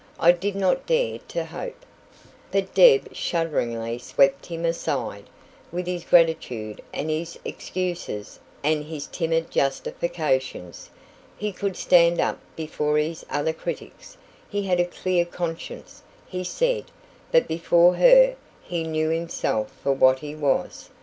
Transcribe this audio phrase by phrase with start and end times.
[0.19, 1.85] "I did not dare to hope"
[2.51, 5.25] But Deb shudderingly swept him aside,
[5.71, 10.89] with his gratitude and his excuses and his timid justifications.
[11.37, 14.17] He could stand up before his other critics
[14.49, 16.85] he had a clear conscience, he said;
[17.31, 20.89] but before her he knew himself for what he was.